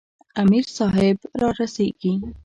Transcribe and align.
امیر 0.41 0.65
صاحب 0.77 1.17
را 1.41 1.49
رسیږي. 1.59 2.13